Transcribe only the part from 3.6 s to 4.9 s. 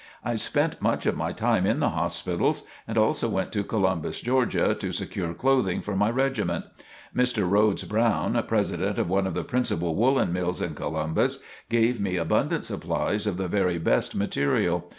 Columbus, Georgia,